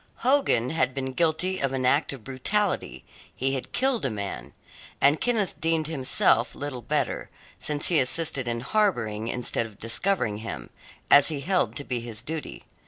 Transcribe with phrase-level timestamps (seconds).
[0.25, 3.03] Hogan had been guilty of an act of brutality;
[3.35, 4.53] he had killed a man;
[4.99, 10.71] and Kenneth deemed himself little better, since he assisted in harbouring instead of discovering him,
[11.11, 12.63] as he held to be his duty.